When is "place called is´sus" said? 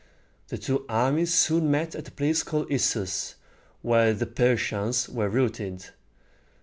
2.11-3.35